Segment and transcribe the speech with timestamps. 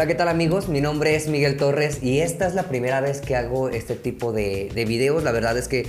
[0.00, 0.70] Hola, ¿qué tal amigos?
[0.70, 4.32] Mi nombre es Miguel Torres y esta es la primera vez que hago este tipo
[4.32, 5.22] de, videos.
[5.22, 5.86] La verdad es que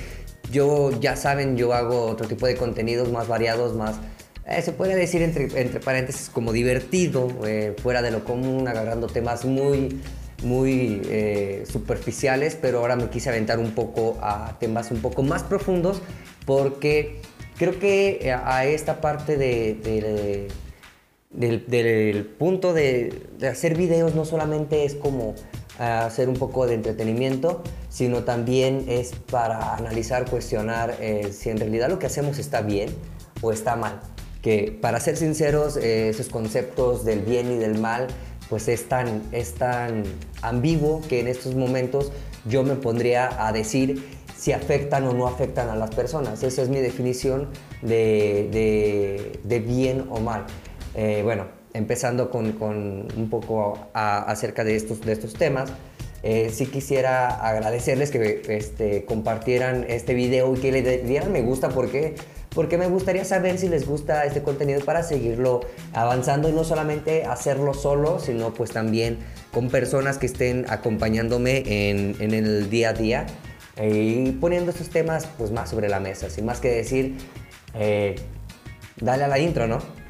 [0.51, 3.95] yo, ya saben, yo hago otro tipo de contenidos más variados, más,
[4.45, 9.07] eh, se puede decir entre, entre paréntesis, como divertido, eh, fuera de lo común, agarrando
[9.07, 10.01] temas muy,
[10.43, 15.43] muy eh, superficiales, pero ahora me quise aventar un poco a temas un poco más
[15.43, 16.01] profundos
[16.45, 17.21] porque
[17.57, 20.49] creo que a esta parte de
[21.33, 25.35] del, punto de, hacer videos no solamente es como
[25.79, 31.57] ah, hacer un poco de entretenimiento, sino también es para analizar, cuestionar eh, si en
[31.57, 32.89] realidad lo que hacemos está bien
[33.41, 33.99] o está mal.
[34.41, 38.07] Que para ser sinceros, eh, esos conceptos del bien y del mal,
[38.49, 40.03] pues es tan, es tan
[40.41, 42.11] ambiguo que en estos momentos
[42.45, 44.03] yo me pondría a decir
[44.35, 46.41] si afectan o no afectan a las personas.
[46.41, 47.49] Esa es mi definición
[47.83, 50.47] de, de bien o mal.
[50.95, 54.99] Eh, bueno, empezando con, un poco acerca de estos,
[55.37, 55.71] temas,
[56.23, 61.69] eh, sí quisiera agradecerles que este, compartieran este video y que le dieran me gusta
[61.69, 62.15] porque
[62.53, 65.61] porque me gustaría saber si les gusta este contenido para seguirlo
[65.93, 69.19] avanzando y no solamente hacerlo solo, sino pues también
[69.53, 73.25] con personas que estén acompañándome en, el día a día
[73.77, 76.29] eh, y poniendo estos temas pues más sobre la mesa.
[76.29, 77.15] Sin más que decir,
[78.99, 80.00] dale a la intro, ¿no?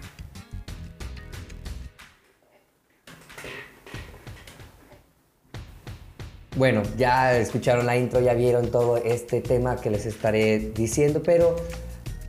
[6.61, 11.55] Bueno, ya escucharon la intro, ya vieron todo este tema que les estaré diciendo, pero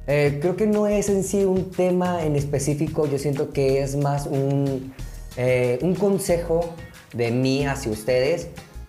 [0.07, 3.95] eh, creo que no es en sí un tema en específico, yo siento que es
[3.95, 4.95] más un,
[5.37, 6.75] eh, un consejo
[7.13, 8.49] de mí hacia ustedes,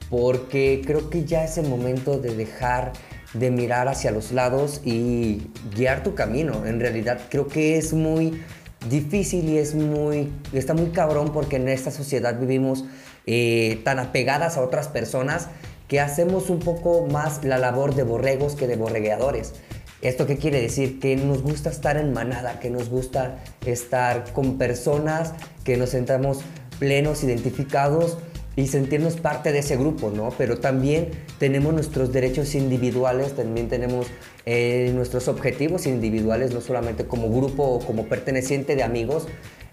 [0.10, 2.94] porque creo que ya es el momento de dejar
[3.34, 6.66] de mirar hacia los lados y guiar tu camino.
[6.66, 8.42] En realidad creo que es muy
[8.90, 12.86] difícil y es muy, está muy cabrón porque en esta sociedad vivimos
[13.26, 15.48] eh, tan apegadas a otras personas
[15.88, 19.54] que hacemos un poco más la labor de borregos que de borregueadores.
[20.02, 21.00] ¿Esto qué quiere decir?
[21.00, 25.34] Que nos gusta estar en manada, que nos gusta estar con personas,
[25.64, 26.42] que nos sentamos
[26.78, 28.18] plenos, identificados
[28.56, 30.30] y sentirnos parte de ese grupo, ¿no?
[30.38, 34.08] Pero también tenemos nuestros derechos individuales, también tenemos
[34.46, 39.28] eh, nuestros objetivos individuales, no solamente como grupo o como perteneciente de amigos.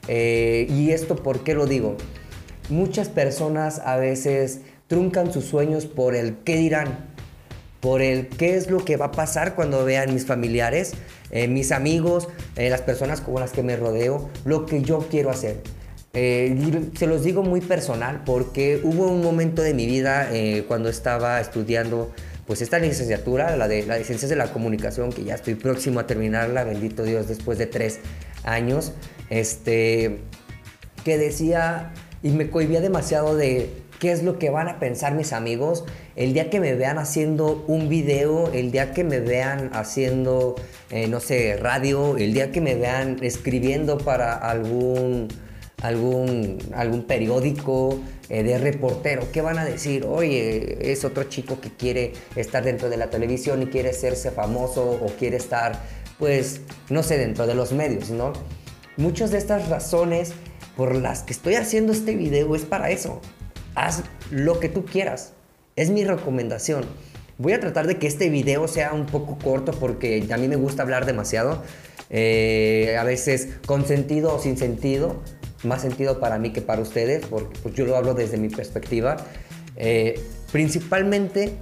[0.06, 1.97] Eh, ¿Y esto por qué lo digo?
[2.71, 7.11] Muchas personas a veces truncan sus sueños por el qué dirán,
[7.81, 10.93] por el qué es lo que va a pasar cuando vean mis familiares,
[11.31, 15.31] eh, mis amigos, eh, las personas con las que me rodeo, lo que yo quiero
[15.31, 15.63] hacer.
[16.13, 16.57] Eh,
[16.99, 20.29] se los digo muy personal porque hubo un momento de mi vida
[20.67, 22.11] cuando estaba estudiando
[22.49, 26.09] pues esta licenciatura, la de la Ciencias de la Comunicación, que ya estoy próximo a
[26.09, 28.01] terminarla, bendito Dios, después de tres
[28.43, 28.93] años,
[29.29, 30.19] este,
[31.05, 31.93] que decía
[32.23, 35.85] y me cohibía demasiado de qué es lo que van a pensar mis amigos
[36.17, 40.57] el día que me vean haciendo un video, el día que me vean haciendo,
[40.91, 45.29] eh, no sé, radio, el día que me vean escribiendo para algún,
[45.83, 49.29] algún, algún periódico eh, de reportero.
[49.33, 50.05] ¿Qué van a decir?
[50.05, 54.91] Oye, es otro chico que quiere estar dentro de la televisión y quiere hacerse famoso
[54.91, 55.81] o quiere estar,
[56.19, 56.61] pues,
[56.91, 58.33] no sé, dentro de los medios, ¿no?
[58.97, 60.35] Muchas de estas razones
[60.81, 63.21] por las que estoy haciendo este video es para eso.
[63.75, 65.35] Haz lo que tú quieras.
[65.77, 66.87] Es mi recomendación.
[67.37, 70.57] Voy a tratar de que este video sea un poco corto porque a mí me
[70.57, 71.63] gusta hablar demasiado.
[72.09, 75.21] Eh, a veces con sentido o sin sentido.
[75.65, 79.19] Más sentido para mí que para ustedes, porque pues, yo lo hablo desde mi perspectiva.
[79.77, 80.19] Eh,
[80.51, 81.57] principalmente,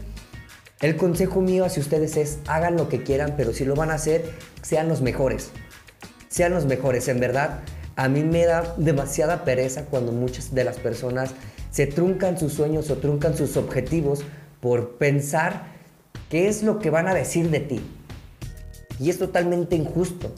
[0.80, 3.94] el consejo mío hacia ustedes es hagan lo que quieran, pero si lo van a
[3.94, 4.30] hacer,
[4.62, 5.50] sean los mejores.
[6.28, 7.64] Sean los mejores, en verdad
[7.98, 11.30] a mí me da demasiada pereza cuando muchas de las personas
[11.72, 14.20] se truncan sus sueños o truncan sus objetivos
[14.60, 15.64] por pensar
[16.30, 17.80] qué es lo que van a decir de ti.
[19.00, 20.32] Y es totalmente injusto.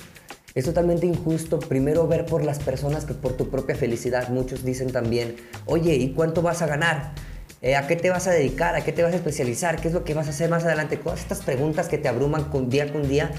[0.54, 4.30] Es totalmente injusto primero ver por las personas que por tu propia felicidad.
[4.30, 5.36] Muchos dicen también,
[5.66, 7.12] oye, ¿y cuánto vas a ganar?
[7.60, 8.74] Eh, ¿A qué te vas a dedicar?
[8.74, 9.78] ¿A qué te vas a especializar?
[9.82, 10.96] ¿Qué es lo que vas a hacer más adelante?
[10.96, 13.30] Todas estas preguntas que te abruman con día con día.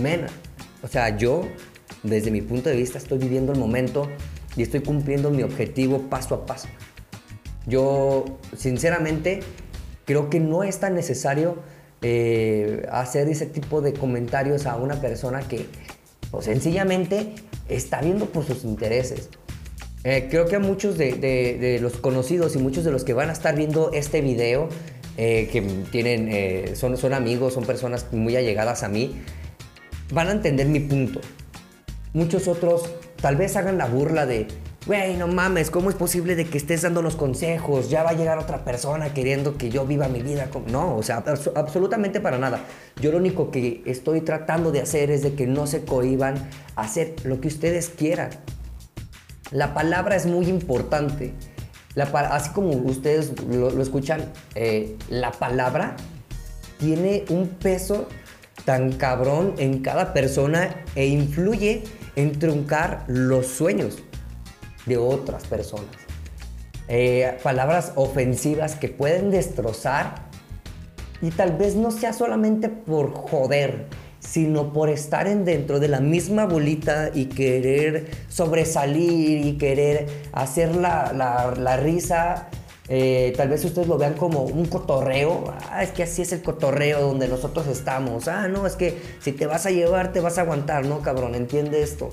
[0.00, 0.26] Men,
[0.82, 1.46] o sea, yo
[2.04, 4.08] desde mi punto de vista estoy viviendo el momento
[4.56, 6.68] y estoy cumpliendo mi objetivo paso a paso.
[7.66, 8.24] Yo,
[8.56, 9.40] sinceramente,
[10.04, 11.56] creo que no es tan necesario
[12.02, 15.66] eh, hacer ese tipo de comentarios a una persona que
[16.30, 17.32] pues, sencillamente
[17.68, 19.30] está viendo por sus intereses.
[20.04, 23.32] Eh, creo que a muchos de, los conocidos y muchos de los que van a
[23.32, 24.68] estar viendo este video,
[25.16, 29.22] eh, que tienen, son, son amigos, son personas muy allegadas a mí,
[30.12, 31.20] van a entender mi punto.
[32.14, 32.84] Muchos otros
[33.20, 34.46] tal vez hagan la burla de,
[34.86, 37.90] güey, no mames, ¿cómo es posible de que estés dando los consejos?
[37.90, 40.48] Ya va a llegar otra persona queriendo que yo viva mi vida.
[40.70, 41.24] No, o sea,
[41.56, 42.60] absolutamente para nada.
[43.00, 46.36] Yo lo único que estoy tratando de hacer es de que no se cohiban
[46.76, 48.30] a hacer lo que ustedes quieran.
[49.50, 51.34] La palabra es muy importante.
[51.96, 55.96] así como ustedes lo, escuchan, eh, la palabra
[56.78, 58.06] tiene un peso
[58.64, 61.82] tan cabrón en cada persona e influye
[62.16, 63.98] en truncar los sueños
[64.86, 65.94] de otras personas.
[66.88, 70.26] Eh, palabras ofensivas que pueden destrozar
[71.22, 73.86] y tal vez no sea solamente por joder,
[74.18, 80.76] sino por estar en dentro de la misma bolita y querer sobresalir y querer hacer
[80.76, 82.48] la, la, risa.
[82.88, 85.54] Eh, tal vez ustedes lo vean como un cotorreo.
[85.70, 88.28] Ah, es que así es el cotorreo donde nosotros estamos.
[88.28, 90.84] Ah, no, es que si te vas a llevar, te vas a aguantar.
[90.84, 92.10] No, cabrón, entiende esto.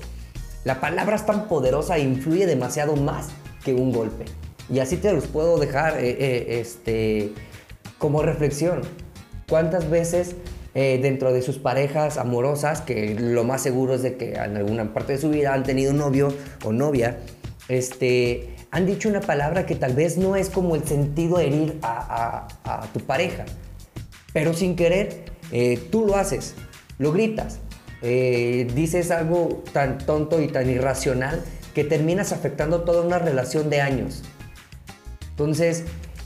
[0.64, 3.28] La palabra es tan poderosa e influye demasiado más
[3.64, 4.24] que un golpe.
[4.70, 7.32] Y así te los puedo dejar eh, eh, este,
[7.98, 8.80] como reflexión.
[9.48, 10.36] ¿Cuántas veces
[10.74, 15.12] dentro de sus parejas amorosas, que lo más seguro es de que en alguna parte
[15.12, 16.32] de su vida han tenido novio
[16.64, 17.18] o novia,
[17.68, 21.78] este, han dicho una palabra que tal vez no es como el sentido de herir
[21.82, 22.48] a,
[22.92, 23.44] tu pareja,
[24.32, 25.24] pero sin querer
[25.90, 26.54] tú lo haces,
[26.98, 27.60] lo gritas,
[28.04, 31.40] eh, dices algo tan tonto y tan irracional
[31.72, 34.22] que terminas afectando toda una relación de años.
[35.30, 35.84] Entonces,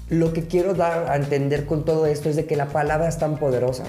[0.08, 3.18] lo que quiero dar a entender con todo esto es de que la palabra es
[3.18, 3.84] tan poderosa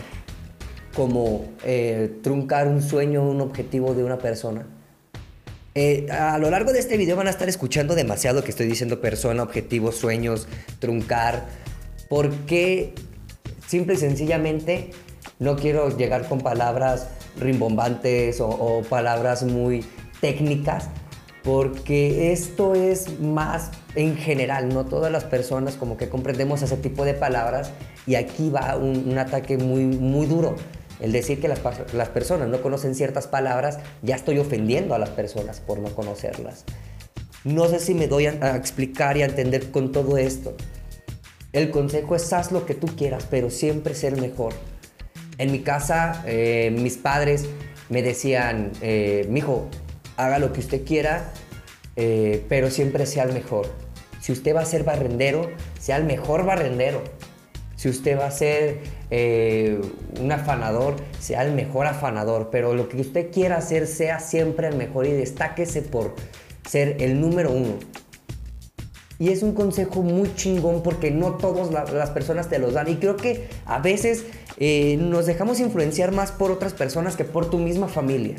[0.95, 4.65] como eh, truncar un sueño, un objetivo de una persona.
[5.79, 9.00] Eh, a lo largo de este video van a estar escuchando demasiado que estoy diciendo
[9.00, 10.47] persona, objetivo, sueños,
[10.79, 11.45] truncar,
[12.09, 12.95] porque
[13.68, 14.89] simple y sencillamente
[15.38, 17.09] no quiero llegar con palabras
[17.39, 19.85] rimbombantes o, palabras muy
[20.19, 20.89] técnicas,
[21.44, 27.06] porque esto es más en general, no todas las personas como que comprendemos ese tipo
[27.06, 27.69] de palabras
[28.07, 30.56] y aquí va un, ataque muy, muy duro.
[30.99, 31.59] El decir que las,
[32.09, 36.63] personas no conocen ciertas palabras, ya estoy ofendiendo a las personas por no conocerlas.
[37.44, 40.55] No sé si me doy a, a explicar y a entender con todo esto.
[41.53, 44.53] El consejo es haz lo que tú quieras, pero siempre ser mejor.
[45.38, 47.45] En mi casa, eh, mis padres
[47.89, 49.67] me decían, eh, mijo,
[50.17, 51.31] haga lo que usted quiera,
[51.95, 53.67] eh, pero siempre sea el mejor.
[54.19, 55.49] Si usted va a ser barrendero,
[55.79, 57.03] sea el mejor barrendero.
[57.77, 58.79] Si usted va a ser
[60.19, 62.50] un afanador, sea el mejor afanador.
[62.51, 66.13] Pero lo que usted quiera hacer, sea siempre el mejor y destáquese por
[66.68, 67.75] ser el número uno.
[69.19, 72.88] Y es un consejo muy chingón porque no todas las personas te los dan.
[72.88, 74.25] Y creo que a veces
[74.57, 78.35] eh, nos dejamos influenciar más por otras personas que por tu misma familia.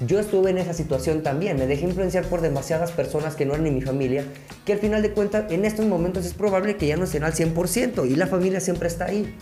[0.00, 3.64] Yo estuve en esa situación también, me dejé influenciar por demasiadas personas que no eran
[3.64, 4.24] ni mi familia,
[4.66, 7.32] que al final de cuentas en estos momentos es probable que ya no estén al
[7.32, 9.34] 100% y la familia siempre está ahí.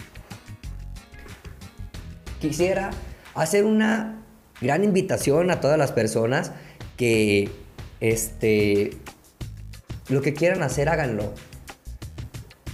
[2.41, 2.91] Quisiera
[3.35, 4.23] hacer una
[4.61, 6.53] gran invitación a todas las personas
[6.97, 7.51] que
[8.01, 8.91] este,
[10.09, 11.33] lo que quieran hacer, háganlo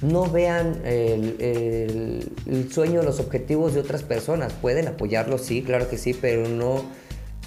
[0.02, 4.52] no vean el, sueño, los objetivos de otras personas.
[4.52, 6.84] Pueden apoyarlos, sí, claro que sí, pero no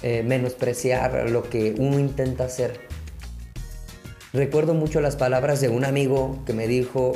[0.02, 2.80] eh, menospreciar lo que uno intenta hacer.
[4.32, 7.12] Recuerdo mucho las palabras de un amigo que me dijo,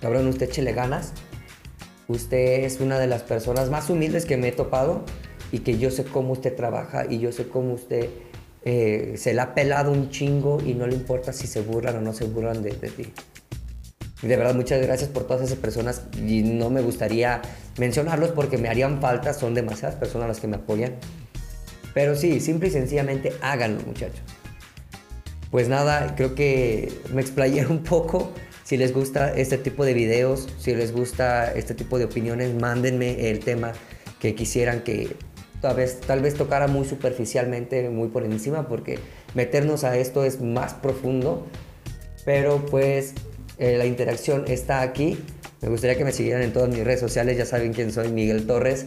[0.00, 1.12] cabrón, usted échele ganas.
[2.08, 5.04] Usted es una de las personas más humildes que me he topado
[5.52, 8.08] y que yo sé cómo usted trabaja y yo sé cómo usted
[8.64, 12.00] eh, se le ha pelado un chingo y no le importa si se burlan o
[12.00, 13.12] no se burlan de ti.
[14.22, 17.40] Y de verdad, muchas gracias por todas esas personas y no me gustaría
[17.78, 20.94] mencionarlos porque me harían falta, son demasiadas personas las que me apoyan.
[21.94, 24.20] Pero sí, simple y sencillamente háganlo, muchachos.
[25.50, 28.32] Pues nada, creo que me explayé un poco.
[28.64, 33.30] Si les gusta este tipo de videos, si les gusta este tipo de opiniones, mándenme
[33.30, 33.72] el tema
[34.20, 35.16] que quisieran que
[35.60, 39.00] tal vez, tal vez tocara muy superficialmente, muy por encima, porque
[39.34, 41.48] meternos a esto es más profundo.
[42.24, 43.14] Pero pues
[43.58, 45.18] eh, la interacción está aquí.
[45.62, 48.46] Me gustaría que me siguieran en todas mis redes sociales, ya saben quién soy, Miguel
[48.46, 48.86] Torres,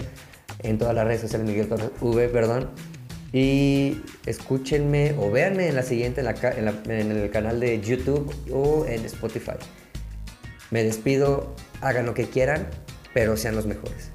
[0.60, 1.68] en todas las redes sociales, Miguel
[2.02, 2.70] V, perdón.
[3.32, 9.54] Y escúchenme o véanme en la siguiente en, el canal de YouTube o en Spotify.
[10.70, 12.68] Me despido, hagan lo que quieran,
[13.14, 14.12] pero sean los mejores.